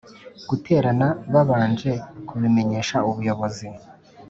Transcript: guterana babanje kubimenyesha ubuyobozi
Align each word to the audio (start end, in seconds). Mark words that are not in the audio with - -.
guterana 0.49 1.07
babanje 1.33 1.91
kubimenyesha 2.27 2.97
ubuyobozi 3.09 3.67